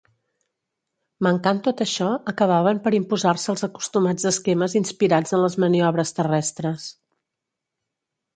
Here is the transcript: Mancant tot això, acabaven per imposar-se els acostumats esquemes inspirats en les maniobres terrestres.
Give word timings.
Mancant 1.25 1.59
tot 1.67 1.83
això, 1.85 2.07
acabaven 2.33 2.79
per 2.87 2.93
imposar-se 3.01 3.51
els 3.53 3.67
acostumats 3.69 4.27
esquemes 4.31 4.75
inspirats 4.81 5.35
en 5.39 5.45
les 5.45 5.59
maniobres 5.67 6.17
terrestres. 6.23 6.89